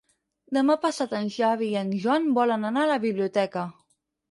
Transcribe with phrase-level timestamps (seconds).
[0.55, 3.71] Demà passat en Xavi i en Joan volen anar a la biblioteca.